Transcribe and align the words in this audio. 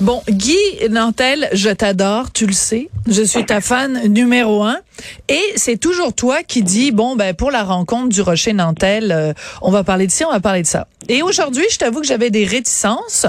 Bon, 0.00 0.22
Guy 0.30 0.56
Nantel, 0.88 1.50
je 1.52 1.68
t'adore, 1.68 2.32
tu 2.32 2.46
le 2.46 2.54
sais. 2.54 2.88
Je 3.06 3.22
suis 3.22 3.44
ta 3.44 3.60
fan 3.60 4.08
numéro 4.08 4.62
un. 4.62 4.78
Et 5.28 5.42
c'est 5.56 5.76
toujours 5.76 6.14
toi 6.14 6.42
qui 6.42 6.62
dis, 6.62 6.90
bon, 6.90 7.16
ben 7.16 7.34
pour 7.34 7.50
la 7.50 7.64
rencontre 7.64 8.08
du 8.08 8.22
Rocher 8.22 8.54
Nantel, 8.54 9.12
euh, 9.12 9.34
on 9.60 9.70
va 9.70 9.84
parler 9.84 10.06
de 10.06 10.12
ci, 10.12 10.24
on 10.24 10.30
va 10.30 10.40
parler 10.40 10.62
de 10.62 10.66
ça. 10.66 10.86
Et 11.08 11.20
aujourd'hui, 11.22 11.66
je 11.70 11.76
t'avoue 11.76 12.00
que 12.00 12.06
j'avais 12.06 12.30
des 12.30 12.46
réticences 12.46 13.26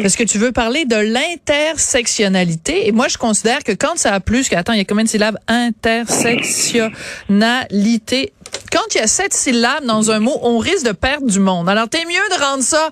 parce 0.00 0.14
que 0.14 0.22
tu 0.22 0.38
veux 0.38 0.52
parler 0.52 0.84
de 0.84 0.94
l'intersectionnalité. 0.94 2.86
Et 2.86 2.92
moi, 2.92 3.08
je 3.08 3.18
considère 3.18 3.64
que 3.64 3.72
quand 3.72 3.96
ça 3.96 4.14
a 4.14 4.20
plus 4.20 4.48
que, 4.48 4.54
attends, 4.54 4.74
il 4.74 4.78
y 4.78 4.82
a 4.82 4.84
combien 4.84 5.02
de 5.02 5.08
syllabes? 5.08 5.38
Intersectionnalité 5.48 8.32
quand 8.72 8.94
il 8.94 8.98
y 8.98 9.00
a 9.00 9.06
sept 9.06 9.34
syllabes 9.34 9.84
dans 9.84 10.10
un 10.10 10.20
mot, 10.20 10.38
on 10.42 10.58
risque 10.58 10.86
de 10.86 10.92
perdre 10.92 11.26
du 11.26 11.40
monde. 11.40 11.68
Alors, 11.68 11.88
t'es 11.88 12.04
mieux 12.04 12.36
de 12.36 12.42
rendre 12.42 12.62
ça 12.62 12.90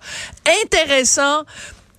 intéressant 0.65 1.45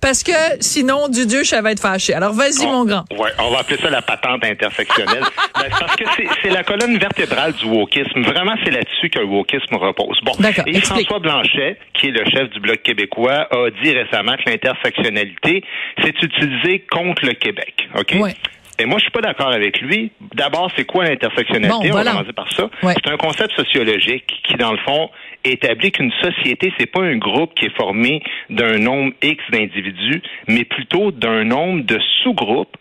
parce 0.00 0.22
que 0.22 0.32
sinon, 0.60 1.08
du 1.08 1.26
Dieu, 1.26 1.44
ça 1.44 1.62
va 1.62 1.72
être 1.72 1.80
fâché. 1.80 2.14
Alors, 2.14 2.32
vas-y, 2.32 2.64
On- 2.66 2.72
mon 2.72 2.84
grand. 2.84 3.04
Ouais, 3.18 3.30
on 3.38 3.50
va 3.50 3.60
appeler 3.60 3.78
ça 3.80 3.90
la 3.90 4.02
patente 4.02 4.44
intersectionnelle. 4.44 5.24
Ben, 5.58 5.70
parce 5.80 5.96
que 5.96 6.04
c'est- 6.42 6.50
la 6.50 6.62
colonne 6.62 6.98
vertébrale 6.98 7.52
du 7.54 7.64
wokisme. 7.64 8.20
Vraiment, 8.22 8.54
c'est 8.64 8.70
là-dessus 8.70 9.08
que 9.08 9.18
le 9.20 9.24
wokisme 9.24 9.74
repose. 9.76 10.20
Bon, 10.22 10.32
D'accord, 10.38 10.64
et 10.66 10.76
explique. 10.76 11.06
François 11.08 11.18
Blanchet, 11.18 11.78
qui 11.94 12.08
est 12.08 12.10
le 12.10 12.24
chef 12.26 12.50
du 12.50 12.60
Bloc 12.60 12.82
québécois, 12.82 13.48
a 13.50 13.70
dit 13.82 13.90
récemment 13.92 14.34
que 14.36 14.50
l'intersectionnalité, 14.50 15.64
c'est 16.02 16.22
utilisé 16.22 16.84
contre 16.90 17.24
le 17.24 17.32
Québec. 17.32 17.88
OK? 17.98 18.16
Ouais. 18.20 18.34
Et 18.78 18.84
moi, 18.84 18.98
je 18.98 19.04
suis 19.04 19.10
pas 19.10 19.22
d'accord 19.22 19.48
avec 19.48 19.80
lui. 19.80 20.12
D'abord, 20.34 20.70
c'est 20.76 20.84
quoi 20.84 21.04
l'intersectionnalité? 21.04 21.88
Bon, 21.88 21.92
voilà. 21.92 22.10
On 22.10 22.14
va 22.16 22.20
commencer 22.24 22.32
par 22.34 22.52
ça. 22.52 22.68
Ouais. 22.82 22.92
C'est 23.02 23.10
un 23.10 23.16
concept 23.16 23.56
sociologique 23.56 24.26
qui, 24.46 24.54
dans 24.56 24.72
le 24.72 24.78
fond, 24.86 25.08
établit 25.52 25.92
qu'une 25.92 26.12
société, 26.20 26.72
c'est 26.78 26.90
pas 26.90 27.02
un 27.02 27.16
groupe 27.16 27.54
qui 27.54 27.66
est 27.66 27.76
formé 27.76 28.22
d'un 28.50 28.78
nombre 28.78 29.12
X 29.22 29.42
d'individus, 29.50 30.22
mais 30.48 30.64
plutôt 30.64 31.10
d'un 31.10 31.44
nombre 31.44 31.84
de 31.84 31.98
sous-groupes 32.22 32.76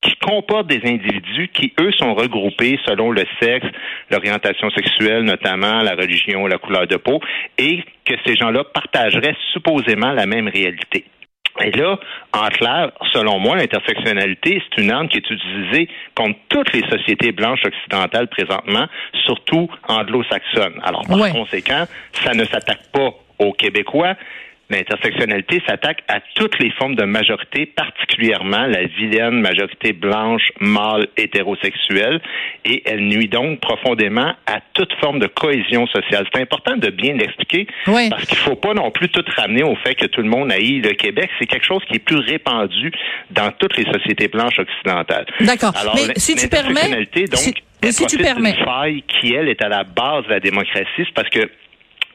qui 0.00 0.14
comportent 0.16 0.68
des 0.68 0.80
individus 0.84 1.48
qui, 1.48 1.72
eux, 1.78 1.92
sont 1.92 2.14
regroupés 2.14 2.78
selon 2.86 3.10
le 3.10 3.24
sexe, 3.40 3.66
l'orientation 4.10 4.70
sexuelle 4.70 5.24
notamment, 5.24 5.82
la 5.82 5.94
religion, 5.94 6.46
la 6.46 6.58
couleur 6.58 6.86
de 6.86 6.96
peau, 6.96 7.20
et 7.58 7.82
que 8.04 8.14
ces 8.24 8.34
gens-là 8.36 8.64
partageraient 8.64 9.36
supposément 9.52 10.12
la 10.12 10.26
même 10.26 10.48
réalité. 10.48 11.04
Et 11.62 11.70
là, 11.72 11.98
en 12.32 12.48
clair, 12.48 12.90
selon 13.12 13.38
moi, 13.38 13.56
l'intersectionnalité, 13.56 14.62
c'est 14.62 14.82
une 14.82 14.90
arme 14.90 15.08
qui 15.08 15.18
est 15.18 15.30
utilisée 15.30 15.88
contre 16.14 16.38
toutes 16.48 16.72
les 16.72 16.82
sociétés 16.88 17.32
blanches 17.32 17.64
occidentales 17.64 18.28
présentement, 18.28 18.86
surtout 19.26 19.68
anglo-saxonnes. 19.88 20.80
Alors, 20.82 21.06
par 21.06 21.18
Ouais. 21.18 21.32
conséquent, 21.32 21.84
ça 22.12 22.34
ne 22.34 22.44
s'attaque 22.44 22.90
pas 22.92 23.10
aux 23.38 23.52
Québécois. 23.52 24.14
L'intersectionnalité 24.70 25.60
s'attaque 25.66 26.02
à 26.08 26.20
toutes 26.36 26.58
les 26.60 26.70
formes 26.72 26.94
de 26.94 27.04
majorité, 27.04 27.66
particulièrement 27.66 28.66
la 28.66 28.84
vilaine 28.86 29.40
majorité 29.40 29.92
blanche, 29.92 30.52
mâle, 30.60 31.08
hétérosexuelle, 31.16 32.20
et 32.64 32.82
elle 32.86 33.00
nuit 33.00 33.28
donc 33.28 33.60
profondément 33.60 34.32
à 34.46 34.60
toute 34.74 34.92
forme 35.00 35.18
de 35.18 35.26
cohésion 35.26 35.86
sociale. 35.88 36.26
C'est 36.32 36.40
important 36.40 36.76
de 36.76 36.88
bien 36.90 37.14
l'expliquer, 37.14 37.66
Ouais. 37.86 38.08
parce 38.10 38.24
qu'il 38.26 38.38
faut 38.38 38.56
pas 38.56 38.74
non 38.74 38.90
plus 38.90 39.08
tout 39.08 39.24
ramener 39.36 39.62
au 39.64 39.74
fait 39.76 39.94
que 39.94 40.06
tout 40.06 40.22
le 40.22 40.28
monde 40.28 40.52
haït 40.52 40.80
le 40.80 40.92
Québec. 40.94 41.30
C'est 41.38 41.46
quelque 41.46 41.66
chose 41.66 41.82
qui 41.88 41.96
est 41.96 42.04
plus 42.04 42.16
répandu 42.18 42.92
dans 43.30 43.50
toutes 43.52 43.76
les 43.76 43.84
sociétés 43.92 44.28
blanches 44.28 44.58
occidentales. 44.58 45.26
D'accord. 45.40 45.72
Alors, 45.76 45.96
Mais 45.96 46.14
si 46.16 46.34
tu 46.36 46.48
permets, 46.48 47.06
donc, 47.26 47.36
si- 47.92 48.06
tu 48.06 48.18
permets. 48.18 48.54
faille 48.64 49.02
qui, 49.02 49.34
elle, 49.34 49.48
est 49.48 49.62
à 49.62 49.68
la 49.68 49.84
base 49.84 50.24
de 50.26 50.30
la 50.30 50.40
démocratie. 50.40 50.86
C'est 50.96 51.12
parce 51.14 51.28
que 51.30 51.50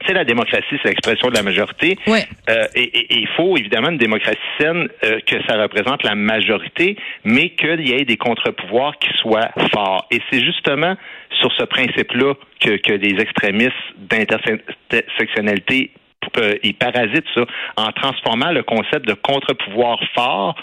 tu 0.06 0.12
sais, 0.12 0.14
la 0.14 0.24
démocratie, 0.24 0.78
c'est 0.82 0.88
l'expression 0.88 1.28
de 1.28 1.34
la 1.34 1.42
majorité. 1.42 1.98
Ouais. 2.06 2.24
Euh, 2.48 2.66
et 2.74 3.18
il 3.18 3.28
faut 3.36 3.56
évidemment 3.56 3.90
une 3.90 3.98
démocratie 3.98 4.38
saine 4.58 4.88
euh, 5.04 5.18
que 5.26 5.36
ça 5.48 5.60
représente 5.60 6.04
la 6.04 6.14
majorité, 6.14 6.96
mais 7.24 7.50
qu'il 7.50 7.88
y 7.88 7.92
ait 7.92 8.04
des 8.04 8.16
contre-pouvoirs 8.16 8.98
qui 8.98 9.10
soient 9.18 9.50
forts. 9.72 10.06
Et 10.10 10.20
c'est 10.30 10.44
justement 10.44 10.96
sur 11.40 11.52
ce 11.52 11.64
principe-là 11.64 12.34
que, 12.60 12.76
que 12.76 12.92
les 12.92 13.20
extrémistes 13.20 13.74
d'intersectionnalité 13.98 15.90
euh, 16.38 16.54
ils 16.62 16.74
parasitent 16.74 17.28
ça 17.34 17.44
en 17.76 17.92
transformant 17.92 18.50
le 18.50 18.62
concept 18.62 19.06
de 19.06 19.14
contre-pouvoir 19.14 19.98
fort 20.14 20.56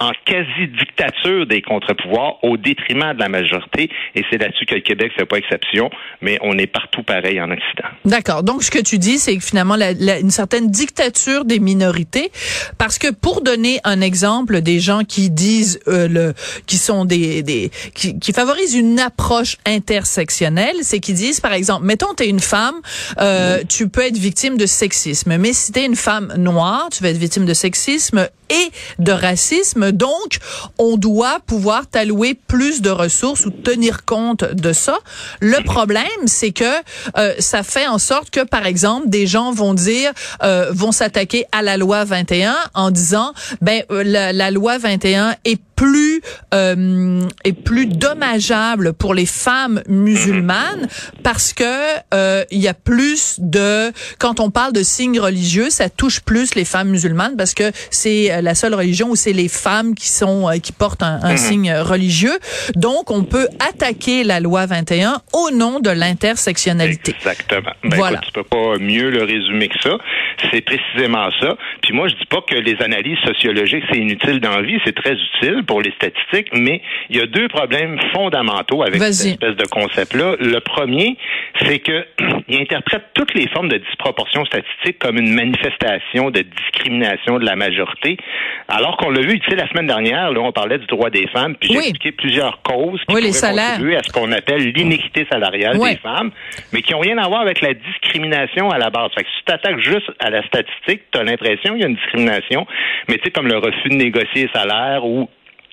en 0.00 0.12
quasi-dictature 0.24 1.46
des 1.46 1.62
contre-pouvoirs 1.62 2.36
au 2.44 2.56
détriment 2.56 3.14
de 3.14 3.18
la 3.18 3.28
majorité. 3.28 3.90
Et 4.14 4.24
c'est 4.30 4.38
là-dessus 4.38 4.64
que 4.66 4.74
le 4.74 4.80
Québec 4.80 5.12
fait 5.16 5.24
pas 5.26 5.36
exception, 5.38 5.90
mais 6.20 6.38
on 6.42 6.56
est 6.58 6.66
partout 6.68 7.02
pareil 7.02 7.40
en 7.40 7.50
Occident. 7.50 7.88
D'accord. 8.04 8.42
Donc, 8.42 8.62
ce 8.62 8.70
que 8.70 8.78
tu 8.78 8.98
dis, 8.98 9.18
c'est 9.18 9.36
que 9.36 9.42
finalement, 9.44 9.76
la, 9.76 9.92
la- 9.94 10.18
une 10.20 10.30
certaine 10.30 10.70
dictature 10.70 11.44
des 11.44 11.58
minorités, 11.58 12.30
parce 12.78 12.98
que 12.98 13.12
pour 13.12 13.40
donner 13.42 13.80
un 13.84 14.00
exemple 14.00 14.60
des 14.60 14.78
gens 14.80 15.02
qui 15.04 15.30
disent 15.30 15.80
euh, 15.88 16.06
le, 16.08 16.34
qui 16.66 16.76
sont 16.76 17.04
des, 17.04 17.42
des 17.42 17.70
qui, 17.94 18.18
qui 18.18 18.32
favorisent 18.32 18.74
une 18.74 19.00
approche 19.00 19.56
intersectionnelle, 19.66 20.76
c'est 20.82 21.00
qu'ils 21.00 21.14
disent, 21.16 21.40
par 21.40 21.52
exemple, 21.52 21.84
mettons, 21.84 22.14
t'es 22.14 22.28
une 22.28 22.40
femme, 22.40 22.76
euh, 23.20 23.62
tu 23.68 23.88
peux 23.88 24.02
être 24.02 24.16
victime 24.16 24.56
de 24.56 24.66
sexisme, 24.66 25.36
mais 25.38 25.52
si 25.52 25.72
t'es 25.72 25.84
une 25.84 25.96
femme 25.96 26.32
noire, 26.36 26.88
tu 26.92 27.02
vas 27.02 27.10
être 27.10 27.16
victime 27.18 27.46
de 27.46 27.54
sexisme 27.54 28.28
et 28.50 28.70
de 28.98 29.12
racisme. 29.12 29.92
Donc, 29.92 30.38
on 30.78 30.96
doit 30.96 31.40
pouvoir 31.46 31.86
t'allouer 31.86 32.34
plus 32.34 32.82
de 32.82 32.90
ressources 32.90 33.46
ou 33.46 33.50
tenir 33.50 34.04
compte 34.04 34.44
de 34.44 34.72
ça. 34.72 34.98
Le 35.40 35.62
problème, 35.64 36.06
c'est 36.26 36.52
que 36.52 36.64
euh, 37.16 37.34
ça 37.38 37.62
fait 37.62 37.86
en 37.86 37.98
sorte 37.98 38.30
que, 38.30 38.44
par 38.44 38.66
exemple, 38.66 39.08
des 39.08 39.26
gens 39.26 39.52
vont 39.52 39.74
dire, 39.74 40.12
euh, 40.42 40.70
vont 40.72 40.92
s'attaquer 40.92 41.44
à 41.52 41.62
la 41.62 41.76
loi 41.76 42.04
21 42.04 42.56
en 42.74 42.90
disant, 42.90 43.32
ben 43.60 43.82
euh, 43.90 44.02
la 44.04 44.50
loi 44.50 44.78
21 44.78 45.34
est 45.44 45.60
plus 45.78 46.20
euh, 46.54 47.22
est 47.44 47.52
plus 47.52 47.86
dommageable 47.86 48.92
pour 48.94 49.14
les 49.14 49.26
femmes 49.26 49.80
musulmanes 49.88 50.88
parce 51.22 51.52
que 51.52 51.64
euh, 52.14 52.44
il 52.50 52.58
y 52.58 52.66
a 52.68 52.74
plus 52.74 53.36
de 53.38 53.92
quand 54.18 54.40
on 54.40 54.50
parle 54.50 54.72
de 54.72 54.82
signes 54.82 55.20
religieux, 55.20 55.70
ça 55.70 55.88
touche 55.88 56.20
plus 56.20 56.56
les 56.56 56.64
femmes 56.64 56.88
musulmanes 56.88 57.36
parce 57.36 57.54
que 57.54 57.70
c'est 57.90 58.32
euh, 58.32 58.40
la 58.40 58.54
seule 58.56 58.74
religion 58.74 59.10
où 59.10 59.16
c'est 59.16 59.32
les 59.32 59.48
femmes 59.48 59.94
qui 59.94 60.08
sont 60.08 60.48
euh, 60.48 60.58
qui 60.58 60.72
portent 60.72 61.02
un, 61.04 61.20
un 61.22 61.36
signe 61.36 61.72
religieux. 61.72 62.36
Donc 62.74 63.12
on 63.12 63.22
peut 63.22 63.46
attaquer 63.70 64.24
la 64.24 64.40
loi 64.40 64.66
21 64.66 65.20
au 65.32 65.50
nom 65.52 65.78
de 65.78 65.90
l'intersectionnalité. 65.90 67.14
Exactement. 67.16 67.70
Ben, 67.84 67.96
Voilà. 67.96 68.18
écoute, 68.18 68.26
tu 68.26 68.32
peux 68.32 68.44
pas 68.44 68.78
mieux 68.80 69.10
le 69.10 69.22
résumer 69.22 69.68
que 69.68 69.78
ça. 69.80 69.96
C'est 70.50 70.60
précisément 70.62 71.28
ça. 71.40 71.56
Puis 71.82 71.92
moi, 71.92 72.08
je 72.08 72.14
dis 72.14 72.26
pas 72.26 72.40
que 72.48 72.54
les 72.56 72.76
analyses 72.82 73.18
sociologiques, 73.24 73.84
c'est 73.90 73.98
inutile 73.98 74.40
dans 74.40 74.50
la 74.56 74.62
vie, 74.62 74.78
c'est 74.84 74.94
très 74.94 75.14
utile 75.14 75.62
pour 75.68 75.80
les 75.82 75.92
statistiques, 75.92 76.48
mais 76.52 76.80
il 77.10 77.16
y 77.18 77.20
a 77.20 77.26
deux 77.26 77.46
problèmes 77.46 77.98
fondamentaux 78.12 78.82
avec 78.82 79.00
cette 79.00 79.26
espèce 79.34 79.54
de 79.56 79.66
concept-là. 79.66 80.34
Le 80.40 80.58
premier, 80.60 81.16
c'est 81.60 81.78
que 81.78 82.04
il 82.48 82.60
interprète 82.60 83.04
toutes 83.14 83.34
les 83.34 83.46
formes 83.48 83.68
de 83.68 83.76
disproportion 83.76 84.44
statistique 84.46 84.98
comme 84.98 85.18
une 85.18 85.32
manifestation 85.34 86.30
de 86.30 86.40
discrimination 86.40 87.38
de 87.38 87.44
la 87.44 87.54
majorité, 87.54 88.16
alors 88.68 88.96
qu'on 88.96 89.10
l'a 89.10 89.20
vu, 89.20 89.38
tu 89.40 89.50
sais, 89.50 89.56
la 89.56 89.68
semaine 89.68 89.86
dernière, 89.86 90.32
là, 90.32 90.40
on 90.40 90.52
parlait 90.52 90.78
du 90.78 90.86
droit 90.86 91.10
des 91.10 91.26
femmes, 91.28 91.54
puis 91.56 91.68
j'ai 91.70 91.78
Oui. 91.78 91.84
expliqué 91.84 92.12
plusieurs 92.12 92.62
causes 92.62 93.00
qui 93.06 93.14
Oui, 93.14 93.22
les 93.22 93.30
contribuer 93.30 93.96
à 93.96 94.02
ce 94.02 94.10
qu'on 94.12 94.32
appelle 94.32 94.62
l'inéquité 94.72 95.26
salariale 95.30 95.78
des 95.78 95.96
femmes, 95.96 96.30
mais 96.72 96.80
qui 96.82 96.92
n'ont 96.92 97.00
rien 97.00 97.18
à 97.18 97.28
voir 97.28 97.42
avec 97.42 97.60
la 97.60 97.74
discrimination 97.74 98.70
à 98.70 98.78
la 98.78 98.88
base. 98.90 99.10
Fait 99.14 99.22
que 99.22 99.28
si 99.28 99.38
tu 99.38 99.44
t'attaques 99.44 99.80
juste 99.80 100.10
à 100.18 100.30
la 100.30 100.42
statistique, 100.46 101.02
tu 101.12 101.18
as 101.18 101.24
l'impression 101.24 101.74
qu'il 101.74 101.82
y 101.82 101.84
a 101.84 101.88
une 101.88 101.94
discrimination, 101.96 102.66
mais 103.08 103.16
tu 103.18 103.24
sais, 103.24 103.30
comme 103.30 103.48
le 103.48 103.58
refus 103.58 103.88
de 103.90 103.94
négocier 103.94 104.46
les 104.46 104.50
salaires 104.52 105.04
ou 105.04 105.28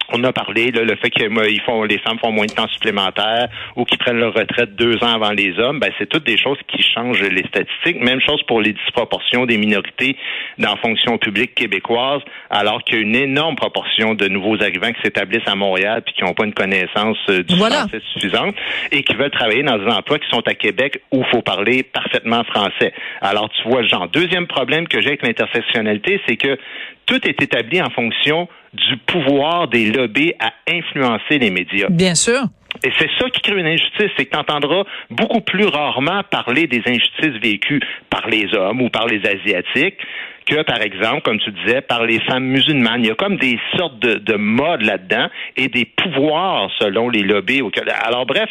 on 0.09 0.23
a 0.23 0.31
parlé 0.33 0.71
là, 0.71 0.83
le 0.83 0.95
fait 0.95 1.09
que 1.09 1.23
euh, 1.23 1.49
ils 1.49 1.61
font 1.61 1.83
les 1.83 1.97
femmes 1.99 2.19
font 2.19 2.31
moins 2.31 2.45
de 2.45 2.51
temps 2.53 2.67
supplémentaire 2.69 3.47
ou 3.75 3.85
qu'ils 3.85 3.97
prennent 3.97 4.19
leur 4.19 4.33
retraite 4.33 4.75
deux 4.75 5.03
ans 5.03 5.13
avant 5.15 5.31
les 5.31 5.57
hommes, 5.59 5.79
ben 5.79 5.91
c'est 5.97 6.07
toutes 6.07 6.25
des 6.25 6.37
choses 6.37 6.57
qui 6.67 6.81
changent 6.83 7.21
les 7.21 7.43
statistiques. 7.47 8.01
Même 8.01 8.21
chose 8.21 8.41
pour 8.43 8.61
les 8.61 8.73
disproportions 8.73 9.45
des 9.45 9.57
minorités 9.57 10.15
dans 10.57 10.71
la 10.71 10.77
fonction 10.77 11.17
publique 11.17 11.55
québécoise, 11.55 12.21
alors 12.49 12.83
qu'il 12.83 12.95
y 12.95 12.99
a 12.99 13.01
une 13.01 13.15
énorme 13.15 13.55
proportion 13.55 14.13
de 14.13 14.27
nouveaux 14.27 14.61
arrivants 14.61 14.91
qui 14.91 15.01
s'établissent 15.03 15.47
à 15.47 15.55
Montréal 15.55 16.01
puis 16.05 16.13
qui 16.13 16.23
n'ont 16.23 16.33
pas 16.33 16.45
une 16.45 16.53
connaissance 16.53 17.17
euh, 17.29 17.43
du 17.43 17.55
Voilà. 17.55 17.81
français 17.81 18.01
suffisante 18.13 18.55
et 18.91 19.03
qui 19.03 19.15
veulent 19.15 19.31
travailler 19.31 19.63
dans 19.63 19.77
des 19.77 19.87
emplois 19.91 20.19
qui 20.19 20.29
sont 20.29 20.43
à 20.47 20.53
Québec 20.53 21.01
où 21.11 21.19
il 21.19 21.25
faut 21.31 21.41
parler 21.41 21.83
parfaitement 21.83 22.43
français. 22.43 22.93
Alors 23.21 23.49
tu 23.49 23.67
vois 23.67 23.81
le 23.81 23.87
genre. 23.87 24.07
Deuxième 24.09 24.47
problème 24.47 24.87
que 24.87 25.01
j'ai 25.01 25.07
avec 25.09 25.23
l'intersectionnalité, 25.23 26.21
c'est 26.27 26.37
que 26.37 26.57
tout 27.05 27.27
est 27.27 27.41
établi 27.41 27.81
en 27.81 27.89
fonction 27.89 28.47
du 28.75 28.97
pouvoir 28.97 29.67
des 29.67 29.91
lobbies 29.91 30.33
à 30.39 30.53
influencer 30.69 31.39
les 31.39 31.49
médias. 31.49 31.87
Bien 31.89 32.15
sûr. 32.15 32.41
Et 32.83 32.91
c'est 32.99 33.09
ça 33.17 33.29
qui 33.29 33.41
crée 33.41 33.57
une 33.57 33.67
injustice, 33.67 34.11
c'est 34.17 34.25
que 34.25 34.31
tu 34.31 34.37
entendras 34.37 34.83
beaucoup 35.09 35.41
plus 35.41 35.65
rarement 35.65 36.23
parler 36.23 36.67
des 36.67 36.81
injustices 36.85 37.41
vécues 37.41 37.81
par 38.09 38.27
les 38.27 38.53
hommes 38.53 38.81
ou 38.81 38.89
par 38.89 39.07
les 39.07 39.25
Asiatiques 39.25 39.99
que, 40.45 40.61
par 40.61 40.81
exemple, 40.81 41.21
comme 41.21 41.39
tu 41.39 41.51
disais, 41.51 41.81
par 41.81 42.03
les 42.03 42.19
femmes 42.19 42.43
musulmanes. 42.43 43.03
Il 43.03 43.07
y 43.07 43.11
a 43.11 43.15
comme 43.15 43.37
des 43.37 43.57
sortes 43.77 43.99
de, 43.99 44.15
de 44.15 44.35
modes 44.35 44.83
là-dedans 44.83 45.27
et 45.57 45.69
des 45.69 45.85
pouvoirs 45.85 46.69
selon 46.79 47.09
les 47.09 47.23
lobbies. 47.23 47.61
Alors 48.03 48.25
bref, 48.25 48.49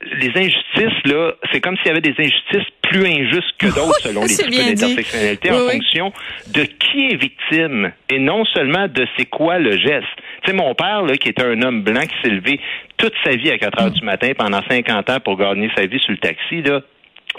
les 0.00 0.30
injustices, 0.34 1.04
là, 1.04 1.32
c'est 1.52 1.60
comme 1.60 1.76
s'il 1.76 1.88
y 1.88 1.90
avait 1.90 2.00
des 2.00 2.14
injustices 2.18 2.68
plus 2.88 3.06
injustes 3.06 3.56
que 3.58 3.66
d'autres 3.66 4.00
selon 4.00 4.22
les 4.22 4.28
types 4.28 4.50
d'intersectionnalité 4.50 5.50
en 5.50 5.68
fonction 5.68 6.12
de 6.48 6.62
qui 6.62 7.10
est 7.10 7.16
victime 7.16 7.92
et 8.10 8.18
non 8.18 8.44
seulement 8.46 8.88
de 8.88 9.06
c'est 9.16 9.26
quoi 9.26 9.58
le 9.58 9.76
geste. 9.76 10.06
Tu 10.42 10.50
sais, 10.50 10.56
mon 10.56 10.74
père, 10.74 11.02
là, 11.02 11.16
qui 11.16 11.28
était 11.28 11.44
un 11.44 11.60
homme 11.62 11.82
blanc 11.82 12.02
qui 12.02 12.16
s'est 12.22 12.34
levé 12.34 12.60
toute 12.96 13.14
sa 13.24 13.36
vie 13.36 13.50
à 13.50 13.58
4 13.58 13.82
heures 13.82 13.90
du 13.90 14.04
matin 14.04 14.32
pendant 14.36 14.60
50 14.68 15.10
ans 15.10 15.20
pour 15.20 15.36
gagner 15.36 15.70
sa 15.76 15.86
vie 15.86 15.98
sur 16.00 16.12
le 16.12 16.18
taxi, 16.18 16.62
là, 16.62 16.80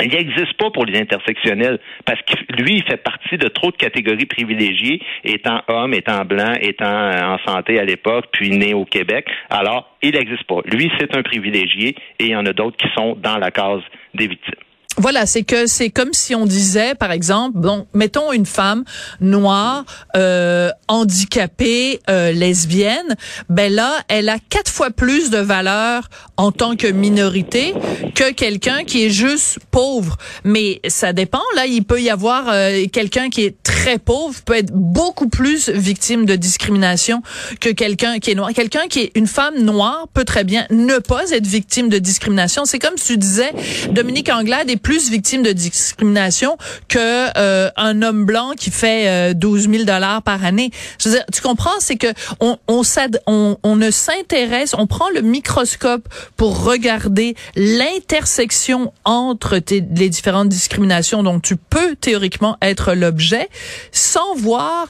il 0.01 0.11
n'existe 0.11 0.53
pas 0.53 0.69
pour 0.69 0.85
les 0.85 0.97
intersectionnels 0.97 1.79
parce 2.05 2.21
que 2.21 2.61
lui, 2.61 2.75
il 2.75 2.83
fait 2.83 2.97
partie 2.97 3.37
de 3.37 3.47
trop 3.47 3.71
de 3.71 3.75
catégories 3.75 4.25
privilégiées, 4.25 5.01
étant 5.25 5.61
homme, 5.67 5.93
étant 5.93 6.23
blanc, 6.23 6.53
étant 6.61 7.09
en 7.09 7.37
santé 7.45 7.79
à 7.79 7.83
l'époque, 7.83 8.25
puis 8.31 8.51
né 8.51 8.73
au 8.73 8.85
Québec. 8.85 9.27
Alors, 9.49 9.97
il 10.01 10.13
n'existe 10.13 10.43
pas. 10.43 10.59
Lui, 10.65 10.89
c'est 10.99 11.15
un 11.17 11.21
privilégié 11.21 11.95
et 12.19 12.25
il 12.25 12.29
y 12.29 12.35
en 12.35 12.45
a 12.45 12.53
d'autres 12.53 12.77
qui 12.77 12.87
sont 12.95 13.15
dans 13.15 13.37
la 13.37 13.51
case 13.51 13.81
des 14.13 14.27
victimes. 14.27 14.55
Voilà, 14.97 15.25
c'est 15.25 15.43
que 15.43 15.65
c'est 15.65 15.89
comme 15.89 16.13
si 16.13 16.35
on 16.35 16.45
disait, 16.45 16.93
par 16.93 17.11
exemple, 17.11 17.57
bon, 17.57 17.87
mettons 17.93 18.33
une 18.33 18.45
femme 18.45 18.83
noire, 19.21 19.85
euh, 20.17 20.71
handicapée, 20.89 22.01
euh, 22.09 22.33
lesbienne, 22.33 23.15
ben 23.47 23.71
là, 23.71 23.93
elle 24.09 24.27
a 24.27 24.39
quatre 24.49 24.69
fois 24.69 24.89
plus 24.89 25.29
de 25.29 25.37
valeur 25.37 26.09
en 26.35 26.51
tant 26.51 26.75
que 26.75 26.87
minorité 26.87 27.73
que 28.13 28.31
quelqu'un 28.31 28.83
qui 28.83 29.05
est 29.05 29.09
juste 29.09 29.59
pauvre. 29.71 30.17
Mais 30.43 30.81
ça 30.87 31.13
dépend. 31.13 31.43
Là, 31.55 31.65
il 31.65 31.85
peut 31.85 32.01
y 32.01 32.09
avoir 32.09 32.49
euh, 32.49 32.85
quelqu'un 32.91 33.29
qui 33.29 33.45
est 33.45 33.61
très 33.63 33.99
pauvre 33.99 34.41
peut 34.41 34.55
être 34.55 34.73
beaucoup 34.73 35.29
plus 35.29 35.69
victime 35.69 36.25
de 36.25 36.35
discrimination 36.35 37.21
que 37.61 37.69
quelqu'un 37.69 38.19
qui 38.19 38.31
est 38.31 38.35
noir. 38.35 38.49
Quelqu'un 38.53 38.87
qui 38.89 38.99
est 39.01 39.11
une 39.15 39.27
femme 39.27 39.61
noire 39.61 40.07
peut 40.13 40.25
très 40.25 40.43
bien 40.43 40.65
ne 40.71 40.97
pas 40.97 41.29
être 41.31 41.47
victime 41.47 41.87
de 41.87 41.99
discrimination. 41.99 42.65
C'est 42.65 42.79
comme 42.79 42.95
tu 42.95 43.15
disais 43.15 43.51
Dominique 43.91 44.29
Anglade 44.29 44.69
plus 44.79 45.09
victime 45.09 45.43
de 45.43 45.51
discrimination 45.51 46.57
que 46.87 47.37
euh, 47.37 47.69
un 47.75 48.01
homme 48.01 48.25
blanc 48.25 48.53
qui 48.57 48.71
fait 48.71 49.07
euh, 49.07 49.33
12 49.33 49.69
000 49.69 49.83
dollars 49.83 50.21
par 50.23 50.43
année. 50.43 50.71
Tu 50.99 51.41
comprends, 51.41 51.79
c'est 51.79 51.97
que 51.97 52.07
on 52.39 53.75
ne 53.75 53.91
s'intéresse, 53.91 54.73
on 54.77 54.87
prend 54.87 55.09
le 55.09 55.21
microscope 55.21 56.07
pour 56.35 56.63
regarder 56.63 57.35
l'intersection 57.55 58.93
entre 59.05 59.59
les 59.69 60.09
différentes 60.09 60.49
discriminations 60.49 61.23
dont 61.23 61.39
tu 61.39 61.55
peux 61.55 61.95
théoriquement 61.95 62.57
être 62.61 62.93
l'objet, 62.93 63.49
sans 63.91 64.35
voir 64.35 64.87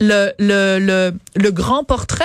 le, 0.00 0.32
le 0.38 1.50
grand 1.50 1.84
portrait. 1.84 2.24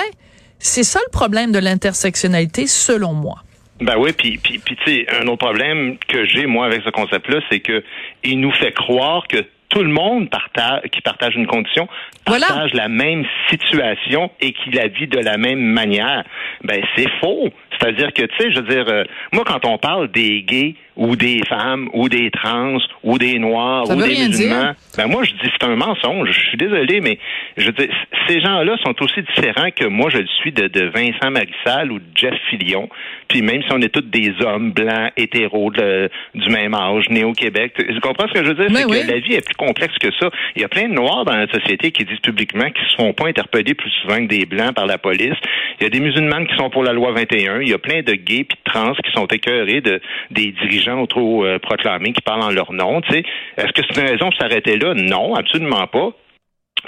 C'est 0.58 0.84
ça 0.84 1.00
le 1.04 1.10
problème 1.10 1.50
de 1.50 1.58
l'intersectionnalité, 1.58 2.66
selon 2.66 3.14
moi. 3.14 3.42
Ben 3.82 3.96
oui, 3.98 4.12
puis 4.16 4.38
puis 4.42 4.58
puis 4.58 4.76
tu 4.76 4.90
sais, 4.90 5.06
un 5.20 5.26
autre 5.26 5.44
problème 5.44 5.96
que 6.08 6.24
j'ai 6.24 6.46
moi 6.46 6.66
avec 6.66 6.82
ce 6.84 6.90
concept-là, 6.90 7.40
c'est 7.50 7.60
que 7.60 7.82
il 8.22 8.40
nous 8.40 8.52
fait 8.52 8.72
croire 8.72 9.26
que 9.26 9.44
tout 9.68 9.82
le 9.82 9.88
monde 9.88 10.28
partage, 10.28 10.82
qui 10.90 11.00
partage 11.00 11.34
une 11.34 11.46
condition 11.46 11.88
partage 12.24 12.74
la 12.74 12.88
même 12.88 13.24
situation 13.48 14.30
et 14.40 14.52
qui 14.52 14.70
la 14.70 14.88
vit 14.88 15.06
de 15.06 15.18
la 15.18 15.38
même 15.38 15.60
manière. 15.60 16.24
Ben 16.62 16.82
c'est 16.94 17.08
faux. 17.20 17.48
C'est-à-dire 17.72 18.12
que 18.12 18.22
tu 18.22 18.36
sais, 18.38 18.52
je 18.52 18.60
veux 18.60 18.68
dire, 18.68 18.84
euh, 18.88 19.04
moi 19.32 19.44
quand 19.46 19.64
on 19.64 19.78
parle 19.78 20.10
des 20.10 20.42
gays 20.42 20.74
ou 20.96 21.16
des 21.16 21.40
femmes 21.48 21.88
ou 21.92 22.08
des 22.08 22.30
trans 22.30 22.78
ou 23.02 23.18
des 23.18 23.38
noirs 23.38 23.88
ou 23.90 23.96
des 23.96 24.26
musulmans, 24.26 24.72
ben 24.96 25.06
moi 25.06 25.24
je 25.24 25.32
dis 25.32 25.50
c'est 25.58 25.66
un 25.66 25.76
mensonge. 25.76 26.30
Je 26.30 26.48
suis 26.48 26.58
désolé, 26.58 27.00
mais 27.00 27.18
je 27.56 27.70
dis 27.70 27.88
ces 28.28 28.40
gens-là 28.40 28.76
sont 28.84 28.94
aussi 29.02 29.22
différents 29.34 29.70
que 29.70 29.86
moi 29.86 30.10
je 30.10 30.18
le 30.18 30.26
suis 30.26 30.52
de, 30.52 30.68
de 30.68 30.84
Vincent 30.86 31.30
Marissal 31.30 31.92
ou 31.92 31.98
de 31.98 32.04
Jeff 32.14 32.34
Fillion. 32.50 32.88
Puis 33.28 33.42
même 33.42 33.62
si 33.62 33.72
on 33.72 33.80
est 33.80 33.88
tous 33.88 34.02
des 34.02 34.34
hommes 34.44 34.72
blancs 34.72 35.12
hétéros 35.16 35.70
du 35.70 36.48
même 36.50 36.74
âge, 36.74 37.08
nés 37.08 37.24
au 37.24 37.32
Québec, 37.32 37.72
tu 37.76 38.00
comprends 38.00 38.28
ce 38.28 38.34
que 38.34 38.44
je 38.44 38.52
veux 38.52 38.54
dire? 38.54 38.76
C'est 38.76 39.06
que 39.06 39.10
la 39.10 39.18
vie 39.18 39.34
est 39.34 39.44
plus 39.44 39.54
complexe 39.54 39.96
que 39.98 40.08
ça. 40.20 40.30
Il 40.56 40.62
y 40.62 40.64
a 40.64 40.68
plein 40.68 40.88
de 40.88 40.94
noirs 40.94 41.24
dans 41.24 41.36
notre 41.36 41.58
société 41.58 41.90
qui 41.90 42.04
disent 42.04 42.20
publiquement 42.20 42.70
qu'ils 42.70 42.86
se 42.90 42.96
font 42.96 43.12
pas 43.12 43.28
interpeller 43.28 43.74
plus 43.74 43.90
souvent 44.02 44.16
que 44.16 44.26
des 44.28 44.44
blancs 44.44 44.74
par 44.74 44.86
la 44.86 44.98
police. 44.98 45.36
Il 45.80 45.84
y 45.84 45.86
a 45.86 45.90
des 45.90 46.00
musulmanes 46.00 46.46
qui 46.46 46.56
sont 46.56 46.68
pour 46.68 46.82
la 46.82 46.92
loi 46.92 47.12
21. 47.12 47.62
Il 47.62 47.68
y 47.68 47.74
a 47.74 47.78
plein 47.78 48.02
de 48.02 48.12
gays 48.12 48.44
puis 48.44 48.58
de 48.64 48.70
trans 48.70 48.92
qui 48.94 49.10
sont 49.12 49.26
écœurés 49.26 49.80
de 49.80 50.00
des 50.30 50.52
dirigeants 50.52 50.81
trop 51.08 51.44
euh, 51.44 51.58
proclamés 51.58 52.12
qui 52.12 52.22
parlent 52.22 52.42
en 52.42 52.50
leur 52.50 52.72
nom. 52.72 53.00
Est-ce 53.00 53.72
que 53.72 53.82
c'est 53.88 54.00
une 54.00 54.08
raison 54.08 54.28
de 54.28 54.34
s'arrêter 54.34 54.76
là? 54.76 54.94
Non, 54.94 55.34
absolument 55.34 55.86
pas. 55.86 56.12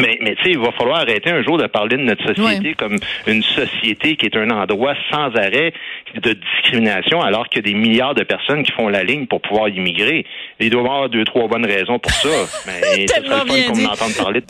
Mais, 0.00 0.19
mais 0.23 0.35
tu 0.35 0.43
sais, 0.43 0.50
il 0.50 0.58
va 0.58 0.73
falloir 0.73 1.00
arrêter 1.00 1.31
un 1.31 1.43
jour 1.44 1.56
de 1.56 1.67
parler 1.69 1.96
de 1.96 2.02
notre 2.02 2.26
société 2.35 2.75
comme 2.75 2.96
une 3.29 3.43
société 3.44 4.17
qui 4.17 4.26
est 4.26 4.37
un 4.37 4.50
endroit 4.50 4.94
sans 5.11 5.26
arrêt 5.37 5.73
de 6.20 6.32
discrimination, 6.32 7.20
alors 7.20 7.49
qu'il 7.49 7.64
y 7.64 7.69
a 7.69 7.73
des 7.73 7.79
milliards 7.79 8.14
de 8.14 8.25
personnes 8.25 8.64
qui 8.64 8.73
font 8.73 8.88
la 8.88 9.05
ligne 9.05 9.26
pour 9.26 9.41
pouvoir 9.41 9.69
immigrer. 9.69 10.26
Il 10.58 10.70
doit 10.70 10.82
y 10.82 10.85
avoir 10.85 11.08
deux, 11.08 11.25
trois 11.25 11.47
bonnes 11.47 11.67
raisons 11.67 12.00
pour 12.00 12.11
ça. 12.11 12.29
Mais 12.67 13.05
tellement 13.05 13.44
bien 13.44 13.70
dit. 13.70 13.87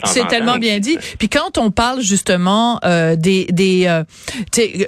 C'est 0.05 0.27
tellement 0.27 0.57
bien 0.57 0.79
dit. 0.79 0.97
Puis 1.19 1.29
quand 1.29 1.59
on 1.59 1.69
parle 1.69 2.01
justement 2.01 2.79
euh, 2.83 3.15
des, 3.15 3.45
des 3.45 3.85
euh, 3.87 4.03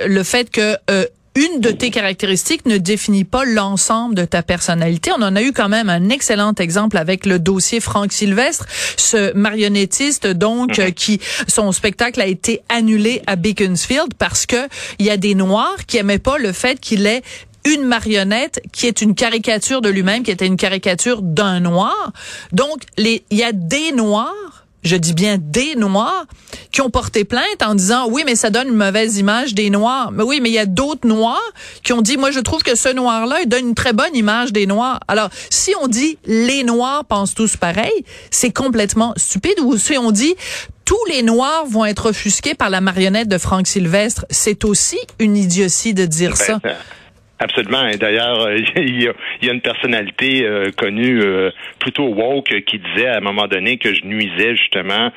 le 0.07 0.23
fait 0.23 0.49
que 0.49 0.75
euh, 0.89 1.05
une 1.37 1.61
de 1.61 1.69
tes 1.69 1.91
caractéristiques 1.91 2.65
ne 2.65 2.77
définit 2.77 3.23
pas 3.23 3.45
l'ensemble 3.45 4.15
de 4.15 4.25
ta 4.25 4.41
personnalité. 4.41 5.11
On 5.15 5.21
en 5.21 5.35
a 5.35 5.43
eu 5.43 5.53
quand 5.53 5.69
même 5.69 5.87
un 5.87 6.09
excellent 6.09 6.55
exemple 6.55 6.97
avec 6.97 7.27
le 7.27 7.37
dossier 7.37 7.79
Franck 7.79 8.11
Sylvestre, 8.11 8.65
ce 8.97 9.33
marionnettiste 9.33 10.25
donc 10.25 10.79
mhm. 10.79 10.93
qui 10.93 11.21
son 11.47 11.71
spectacle 11.71 12.19
a 12.21 12.25
été 12.25 12.61
annulé 12.69 13.21
à 13.27 13.35
Beaconsfield 13.35 14.15
parce 14.17 14.47
que 14.47 14.67
il 14.97 15.05
y 15.05 15.11
a 15.11 15.17
des 15.17 15.35
noirs 15.35 15.85
qui 15.85 15.97
aimaient 15.97 16.17
pas 16.17 16.39
le 16.39 16.51
fait 16.51 16.79
qu'il 16.79 17.05
ait 17.05 17.21
une 17.65 17.83
marionnette 17.83 18.59
qui 18.71 18.87
est 18.87 19.01
une 19.01 19.13
caricature 19.13 19.81
de 19.81 19.89
lui-même, 19.89 20.23
qui 20.23 20.31
était 20.31 20.47
une 20.47 20.57
caricature 20.57 21.21
d'un 21.21 21.59
noir. 21.59 22.11
Donc, 22.51 22.81
il 22.97 23.21
y 23.29 23.43
a 23.43 23.51
des 23.51 23.91
noirs 23.91 24.56
je 24.83 24.95
dis 24.95 25.13
bien 25.13 25.37
des 25.39 25.75
Noirs, 25.75 26.25
qui 26.71 26.81
ont 26.81 26.89
porté 26.89 27.23
plainte 27.23 27.61
en 27.63 27.75
disant 27.75 28.07
oui, 28.09 28.23
mais 28.25 28.35
ça 28.35 28.49
donne 28.49 28.69
une 28.69 28.75
mauvaise 28.75 29.17
image 29.17 29.53
des 29.53 29.69
Noirs. 29.69 30.11
Mais 30.11 30.23
oui, 30.23 30.39
mais 30.41 30.49
il 30.49 30.53
y 30.53 30.59
a 30.59 30.65
d'autres 30.65 31.07
Noirs 31.07 31.41
qui 31.83 31.93
ont 31.93 32.01
dit 32.01 32.17
moi 32.17 32.31
je 32.31 32.39
trouve 32.39 32.63
que 32.63 32.75
ce 32.75 32.89
Noir-là 32.89 33.41
il 33.41 33.49
donne 33.49 33.69
une 33.69 33.75
très 33.75 33.93
bonne 33.93 34.15
image 34.15 34.53
des 34.53 34.65
Noirs. 34.65 34.99
Alors 35.07 35.29
si 35.49 35.73
on 35.81 35.87
dit 35.87 36.17
les 36.25 36.63
Noirs 36.63 37.05
pensent 37.05 37.35
tous 37.35 37.57
pareil, 37.57 38.05
c'est 38.31 38.51
complètement 38.51 39.13
stupide. 39.17 39.59
Ou 39.61 39.77
si 39.77 39.97
on 39.97 40.11
dit 40.11 40.35
tous 40.85 41.05
les 41.09 41.21
Noirs 41.21 41.65
vont 41.67 41.85
être 41.85 42.09
offusqués 42.09 42.53
par 42.55 42.69
la 42.69 42.79
marionnette 42.79 43.27
de 43.27 43.37
Franck 43.37 43.67
Sylvestre, 43.67 44.25
c'est 44.29 44.63
aussi 44.63 44.97
une 45.19 45.35
idiotie 45.35 45.93
de 45.93 46.05
dire 46.05 46.31
ben, 46.31 46.35
ça. 46.37 46.59
Absolument. 47.39 47.87
Et 47.87 47.97
d'ailleurs, 47.97 48.41
euh, 48.47 48.57
il, 48.75 49.03
y 49.03 49.49
a, 49.49 49.53
une 49.53 49.61
personnalité 49.61 50.43
euh, 50.43 50.71
connue 50.75 51.21
euh, 51.21 51.51
plutôt 51.79 52.05
woke 52.05 52.61
qui 52.65 52.79
disait 52.79 53.07
à 53.07 53.17
un 53.17 53.21
moment 53.21 53.47
donné 53.47 53.77
que 53.77 53.93
je 53.93 54.05
nuisais 54.05 54.55
justement 54.55 55.11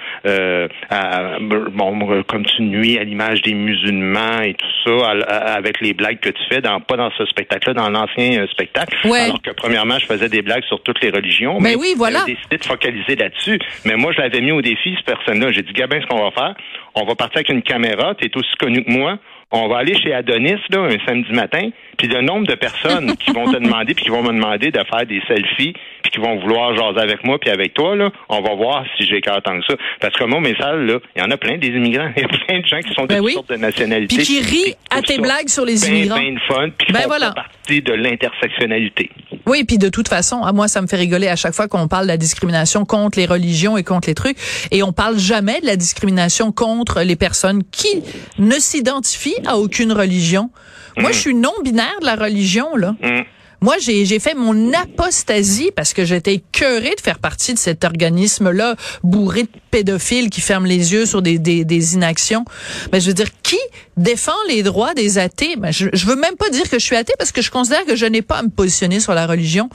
à 0.90 1.38
bon 1.40 2.22
comme 2.24 2.44
tu 2.44 2.62
nuis 2.62 2.98
à 2.98 3.04
l'image 3.04 3.42
des 3.42 3.54
musulmans 3.54 4.40
et 4.42 4.54
tout 4.54 4.66
ça 4.84 5.10
avec 5.54 5.80
les 5.80 5.94
blagues 5.94 6.20
que 6.20 6.30
tu 6.30 6.42
fais 6.50 6.60
dans 6.60 6.80
pas 6.80 6.96
dans 6.96 7.10
ce 7.16 7.24
spectacle-là, 7.26 7.74
dans 7.74 7.90
l'ancien 7.90 8.46
spectacle. 8.48 8.96
Alors 9.04 9.40
que 9.42 9.50
premièrement, 9.50 9.98
je 9.98 10.06
faisais 10.06 10.28
des 10.28 10.42
blagues 10.42 10.64
sur 10.64 10.82
toutes 10.82 11.00
les 11.02 11.10
religions. 11.10 11.58
Ben 11.58 11.70
mais 11.70 11.76
oui, 11.76 11.94
voilà. 11.96 12.20
J'ai 12.26 12.34
décidé 12.34 12.58
de 12.58 12.64
focaliser 12.64 13.16
là-dessus. 13.16 13.58
Mais 13.84 13.96
moi, 13.96 14.12
je 14.12 14.20
l'avais 14.20 14.40
mis 14.40 14.52
au 14.52 14.62
défi, 14.62 14.94
cette 14.96 15.06
personne-là. 15.06 15.52
J'ai 15.52 15.62
dit, 15.62 15.72
Gabin, 15.72 16.00
ce 16.00 16.06
qu'on 16.06 16.22
va 16.22 16.30
faire, 16.30 16.54
on 16.94 17.04
va 17.04 17.14
partir 17.14 17.38
avec 17.38 17.48
une 17.48 17.62
caméra. 17.62 18.14
Tu 18.14 18.26
es 18.26 18.36
aussi 18.36 18.54
connu 18.58 18.84
que 18.84 18.90
moi 18.90 19.18
on 19.52 19.68
va 19.68 19.78
aller 19.78 19.96
chez 20.00 20.14
Adonis 20.14 20.60
là, 20.70 20.80
un 20.80 21.06
samedi 21.06 21.32
matin, 21.32 21.70
puis 21.96 22.08
le 22.08 22.22
nombre 22.22 22.46
de 22.46 22.54
personnes 22.54 23.16
qui 23.18 23.32
vont 23.32 23.50
te 23.50 23.58
demander, 23.58 23.94
puis 23.94 24.04
qui 24.04 24.10
vont 24.10 24.22
me 24.22 24.32
demander 24.32 24.70
de 24.70 24.80
faire 24.90 25.06
des 25.06 25.20
selfies, 25.26 25.74
puis 26.02 26.12
qui 26.12 26.20
vont 26.20 26.38
vouloir 26.38 26.74
jaser 26.76 27.00
avec 27.00 27.24
moi, 27.24 27.38
puis 27.38 27.50
avec 27.50 27.74
toi, 27.74 27.96
là, 27.96 28.10
on 28.28 28.40
va 28.40 28.54
voir 28.54 28.84
si 28.96 29.06
j'ai 29.06 29.20
qu'à 29.20 29.40
tant 29.40 29.58
que 29.58 29.66
ça. 29.66 29.74
Parce 30.00 30.16
que 30.16 30.24
moi, 30.24 30.40
mes 30.40 30.54
salles, 30.56 30.86
là, 30.86 30.98
il 31.16 31.22
y 31.22 31.24
en 31.24 31.30
a 31.30 31.36
plein 31.36 31.58
des 31.58 31.68
immigrants. 31.68 32.10
Il 32.16 32.22
y 32.22 32.24
a 32.24 32.28
plein 32.28 32.60
de 32.60 32.66
gens 32.66 32.80
qui 32.80 32.94
sont 32.94 33.02
de 33.02 33.08
ben 33.08 33.20
toutes 33.20 33.32
sortes 33.32 33.50
de 33.50 33.56
nationalités. 33.56 34.16
Puis 34.16 34.24
qui 34.24 34.40
rient 34.40 34.74
à 34.90 35.00
tes 35.00 35.18
blagues 35.18 35.48
sur 35.48 35.64
les 35.64 35.88
immigrants. 35.88 36.16
Ben, 36.16 36.38
fun, 36.46 36.68
puis 36.76 36.92
ben 36.92 37.08
partie 37.08 37.59
de 37.78 37.92
l'intersectionnalité. 37.92 39.10
Oui, 39.46 39.64
puis 39.64 39.78
de 39.78 39.88
toute 39.88 40.08
façon, 40.08 40.42
à 40.42 40.52
moi, 40.52 40.66
ça 40.66 40.82
me 40.82 40.88
fait 40.88 40.96
rigoler 40.96 41.28
à 41.28 41.36
chaque 41.36 41.54
fois 41.54 41.68
qu'on 41.68 41.86
parle 41.88 42.04
de 42.04 42.08
la 42.08 42.16
discrimination 42.16 42.84
contre 42.84 43.18
les 43.18 43.26
religions 43.26 43.76
et 43.76 43.84
contre 43.84 44.08
les 44.08 44.14
trucs. 44.14 44.36
Et 44.72 44.82
on 44.82 44.92
parle 44.92 45.18
jamais 45.18 45.60
de 45.60 45.66
la 45.66 45.76
discrimination 45.76 46.50
contre 46.52 47.02
les 47.02 47.16
personnes 47.16 47.62
qui 47.70 48.02
ne 48.38 48.58
s'identifient 48.58 49.40
à 49.46 49.56
aucune 49.56 49.92
religion. 49.92 50.50
Moi, 50.98 51.10
mm. 51.10 51.12
je 51.12 51.18
suis 51.18 51.34
non-binaire 51.34 52.00
de 52.00 52.06
la 52.06 52.16
religion, 52.16 52.76
là. 52.76 52.96
Mm. 53.00 53.20
Moi, 53.60 53.76
j'ai, 53.78 54.18
fait 54.18 54.34
mon 54.34 54.72
apostasie 54.72 55.70
parce 55.74 55.92
que 55.92 56.04
j'étais 56.04 56.34
écœurée 56.34 56.94
de 56.96 57.00
faire 57.00 57.18
partie 57.18 57.52
de 57.52 57.58
cet 57.58 57.84
organisme-là, 57.84 58.76
bourré 59.02 59.42
de 59.42 59.48
pédophiles 59.70 60.30
qui 60.30 60.40
ferment 60.40 60.66
les 60.66 60.92
yeux 60.92 61.06
sur 61.06 61.20
des, 61.22 61.38
des, 61.38 61.64
des 61.64 61.94
inactions. 61.94 62.44
Mais 62.92 63.00
je 63.00 63.08
veux 63.08 63.14
dire, 63.14 63.28
qui 63.42 63.58
défend 63.96 64.32
les 64.48 64.62
droits 64.62 64.94
des 64.94 65.18
athées? 65.18 65.56
Ben, 65.56 65.72
je, 65.72 65.88
je 65.92 66.06
veux 66.06 66.16
même 66.16 66.36
pas 66.36 66.48
dire 66.50 66.68
que 66.68 66.78
je 66.78 66.84
suis 66.84 66.96
athée 66.96 67.14
parce 67.18 67.32
que 67.32 67.42
je 67.42 67.50
considère 67.50 67.84
que 67.84 67.96
je 67.96 68.06
n'ai 68.06 68.22
pas 68.22 68.38
à 68.38 68.42
me 68.42 68.48
positionner 68.48 69.00
sur 69.00 69.14
la 69.14 69.26
religion. 69.26 69.68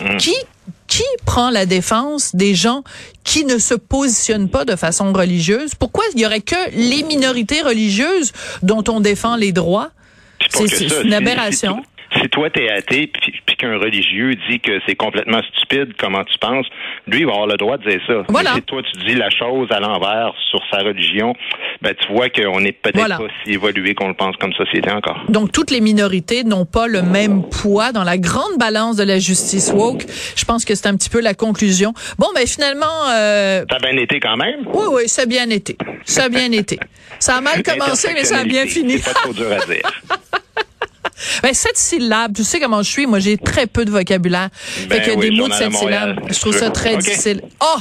Mmh. 0.00 0.16
Qui 0.18 0.34
qui 0.86 1.02
prend 1.24 1.48
la 1.48 1.64
défense 1.64 2.36
des 2.36 2.54
gens 2.54 2.84
qui 3.24 3.46
ne 3.46 3.56
se 3.56 3.72
positionnent 3.72 4.50
pas 4.50 4.66
de 4.66 4.76
façon 4.76 5.10
religieuse? 5.12 5.74
Pourquoi 5.74 6.04
il 6.14 6.20
y 6.20 6.26
aurait 6.26 6.42
que 6.42 6.54
les 6.74 7.02
minorités 7.02 7.62
religieuses 7.62 8.32
dont 8.62 8.84
on 8.88 9.00
défend 9.00 9.36
les 9.36 9.52
droits? 9.52 9.90
C'est 10.50 11.02
une 11.02 11.14
aberration. 11.14 11.82
Si, 12.20 12.28
toi, 12.28 12.50
t'es 12.50 12.68
athée, 12.70 13.06
puis, 13.06 13.32
puis 13.46 13.56
qu'un 13.56 13.78
religieux 13.78 14.34
dit 14.50 14.60
que 14.60 14.78
c'est 14.86 14.94
complètement 14.94 15.40
stupide, 15.54 15.92
comment 15.98 16.24
tu 16.24 16.38
penses, 16.38 16.66
lui, 17.06 17.20
il 17.20 17.26
va 17.26 17.32
avoir 17.32 17.46
le 17.46 17.56
droit 17.56 17.78
de 17.78 17.88
dire 17.88 18.00
ça. 18.06 18.24
Voilà. 18.28 18.52
Si 18.54 18.62
toi, 18.62 18.82
tu 18.82 19.04
dis 19.06 19.14
la 19.14 19.30
chose 19.30 19.68
à 19.70 19.80
l'envers 19.80 20.32
sur 20.50 20.60
sa 20.70 20.78
religion, 20.78 21.34
ben, 21.80 21.94
tu 21.98 22.12
vois 22.12 22.28
qu'on 22.28 22.60
n'est 22.60 22.72
peut-être 22.72 22.96
Voilà. 22.96 23.16
pas 23.18 23.28
si 23.44 23.52
évolué 23.52 23.94
qu'on 23.94 24.08
le 24.08 24.14
pense 24.14 24.36
comme 24.36 24.52
société 24.52 24.90
encore. 24.90 25.20
Donc, 25.28 25.52
toutes 25.52 25.70
les 25.70 25.80
minorités 25.80 26.44
n'ont 26.44 26.66
pas 26.66 26.86
le 26.86 27.02
même 27.02 27.42
poids 27.48 27.92
dans 27.92 28.04
la 28.04 28.18
grande 28.18 28.58
balance 28.58 28.96
de 28.96 29.04
la 29.04 29.18
justice 29.18 29.72
woke. 29.74 30.04
Je 30.36 30.44
pense 30.44 30.64
que 30.64 30.74
c'est 30.74 30.86
un 30.88 30.96
petit 30.96 31.10
peu 31.10 31.20
la 31.20 31.34
conclusion. 31.34 31.92
Bon, 32.18 32.26
ben 32.34 32.46
finalement, 32.46 32.86
euh, 33.10 33.64
a 33.68 33.78
bien 33.78 33.96
été 33.96 34.20
quand 34.20 34.36
même? 34.36 34.66
oui, 34.72 34.84
oui, 34.92 35.08
ça 35.08 35.22
a 35.22 35.26
bien 35.26 35.48
été. 35.50 35.76
Ça 36.04 36.24
a 36.24 36.28
bien 36.28 36.50
été. 36.52 36.78
Ça 37.18 37.36
a 37.36 37.40
mal 37.40 37.62
commencé, 37.64 38.10
mais 38.14 38.24
ça 38.24 38.38
a 38.40 38.44
bien 38.44 38.66
fini. 38.66 38.98
C'est 38.98 39.12
pas 39.14 39.20
trop 39.20 39.32
dur 39.32 39.50
à 39.52 39.64
dire. 39.66 39.82
Ben, 41.42 41.54
sept 41.54 41.76
syllabes, 41.76 42.34
tu 42.34 42.44
sais 42.44 42.60
comment 42.60 42.82
je 42.82 42.90
suis. 42.90 43.06
Moi, 43.06 43.18
j'ai 43.18 43.36
très 43.38 43.66
peu 43.66 43.84
de 43.84 43.90
vocabulaire. 43.90 44.48
Ben 44.88 45.00
fait 45.02 45.10
que 45.10 45.16
oui, 45.16 45.30
des 45.30 45.36
mots 45.36 45.48
de 45.48 45.52
sept 45.54 45.72
syllabes, 45.72 46.20
je 46.28 46.38
trouve 46.40 46.56
ça 46.56 46.70
très 46.70 46.96
difficile. 46.96 47.42
Oh! 47.60 47.78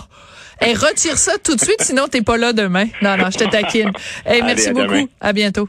Hey, 0.64 0.76
retire 0.76 1.18
ça 1.18 1.34
tout 1.44 1.56
de 1.56 1.62
suite, 1.62 1.82
sinon 1.82 2.08
t'es 2.08 2.22
pas 2.22 2.38
là 2.38 2.54
demain. 2.54 2.86
Non, 3.02 3.18
non, 3.18 3.32
je 3.32 3.38
te 3.40 3.44
taquine. 3.46 3.92
Hey, 4.26 4.42
Allez, 4.42 4.42
merci 4.44 4.68
à 4.70 4.74
beaucoup. 4.74 4.88
demain. 4.88 5.06
À 5.20 5.34
bientôt. 5.34 5.68